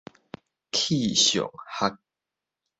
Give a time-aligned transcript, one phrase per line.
[0.71, 1.95] 氣象學